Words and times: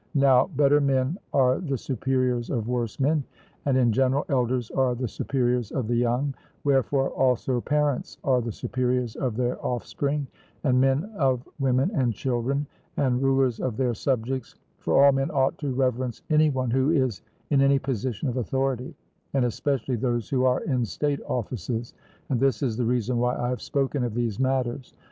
Now 0.15 0.47
better 0.47 0.81
men 0.81 1.19
are 1.31 1.59
the 1.59 1.77
superiors 1.77 2.49
of 2.49 2.67
worse 2.67 2.99
men, 2.99 3.23
and 3.67 3.77
in 3.77 3.91
general 3.91 4.25
elders 4.29 4.71
are 4.71 4.95
the 4.95 5.07
superiors 5.07 5.71
of 5.71 5.87
the 5.87 5.95
young; 5.95 6.33
wherefore 6.63 7.11
also 7.11 7.61
parents 7.61 8.17
are 8.23 8.41
the 8.41 8.51
superiors 8.51 9.15
of 9.15 9.35
their 9.37 9.63
offspring, 9.63 10.25
and 10.63 10.81
men 10.81 11.03
of 11.17 11.47
women 11.59 11.91
and 11.93 12.15
children, 12.15 12.65
and 12.97 13.21
rulers 13.21 13.59
of 13.59 13.77
their 13.77 13.93
subjects; 13.93 14.55
for 14.79 15.03
all 15.05 15.11
men 15.11 15.29
ought 15.29 15.55
to 15.59 15.71
reverence 15.71 16.23
any 16.31 16.49
one 16.49 16.71
who 16.71 16.89
is 16.89 17.21
in 17.51 17.61
any 17.61 17.77
position 17.77 18.27
of 18.27 18.37
authority, 18.37 18.95
and 19.35 19.45
especially 19.45 19.97
those 19.97 20.27
who 20.27 20.45
are 20.45 20.61
in 20.61 20.83
state 20.83 21.19
offices. 21.27 21.93
And 22.29 22.39
this 22.39 22.63
is 22.63 22.75
the 22.75 22.85
reason 22.85 23.19
why 23.19 23.35
I 23.37 23.49
have 23.49 23.61
spoken 23.61 24.03
of 24.03 24.15
these 24.15 24.39
matters. 24.39 24.95